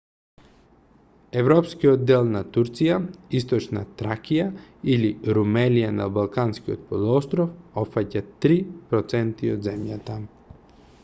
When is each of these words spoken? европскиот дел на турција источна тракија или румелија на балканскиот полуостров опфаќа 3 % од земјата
европскиот 1.41 2.05
дел 2.11 2.23
на 2.35 2.39
турција 2.55 2.95
источна 3.41 3.83
тракија 3.99 4.47
или 4.95 5.13
румелија 5.39 5.93
на 5.99 6.09
балканскиот 6.17 6.83
полуостров 6.93 7.79
опфаќа 7.85 8.25
3 8.49 8.59
% 8.97 9.55
од 9.59 9.67
земјата 9.71 10.19